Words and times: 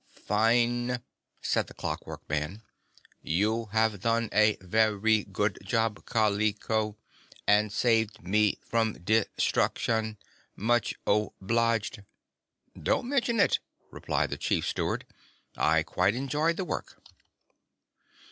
"Fine," 0.25 1.03
said 1.43 1.67
the 1.67 1.75
Clockwork 1.75 2.27
Man. 2.27 2.63
"You 3.21 3.65
have 3.67 3.99
done 4.01 4.29
a 4.33 4.57
ve 4.59 4.85
ry 4.85 5.25
good 5.31 5.59
job, 5.63 6.07
Kal 6.07 6.39
i 6.41 6.53
ko, 6.53 6.97
and 7.45 7.71
saved 7.71 8.19
me 8.23 8.57
from 8.65 8.93
de 8.93 9.25
struc 9.37 9.77
tion. 9.77 10.17
Much 10.55 10.95
o 11.05 11.33
bliged." 11.39 12.01
"Don't 12.75 13.09
mention 13.09 13.39
it," 13.39 13.59
replied 13.91 14.31
the 14.31 14.37
Chief 14.37 14.67
Steward. 14.67 15.05
"I 15.55 15.83
quite 15.83 16.15
enjoyed 16.15 16.57
the 16.57 16.65
work." 16.65 16.99